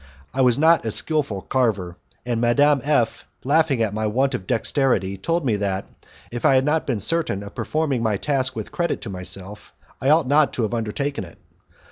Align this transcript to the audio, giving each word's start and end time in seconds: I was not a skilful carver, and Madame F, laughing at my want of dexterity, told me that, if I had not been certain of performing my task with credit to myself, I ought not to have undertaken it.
I 0.33 0.41
was 0.41 0.57
not 0.57 0.83
a 0.83 0.89
skilful 0.89 1.41
carver, 1.43 1.95
and 2.25 2.41
Madame 2.41 2.81
F, 2.83 3.23
laughing 3.43 3.83
at 3.83 3.93
my 3.93 4.07
want 4.07 4.33
of 4.33 4.47
dexterity, 4.47 5.15
told 5.15 5.45
me 5.45 5.57
that, 5.57 5.85
if 6.31 6.43
I 6.43 6.55
had 6.55 6.65
not 6.65 6.87
been 6.87 6.99
certain 6.99 7.43
of 7.43 7.53
performing 7.53 8.01
my 8.01 8.17
task 8.17 8.55
with 8.55 8.71
credit 8.71 9.01
to 9.01 9.11
myself, 9.11 9.73
I 10.01 10.09
ought 10.09 10.25
not 10.27 10.53
to 10.53 10.63
have 10.63 10.73
undertaken 10.73 11.23
it. 11.23 11.37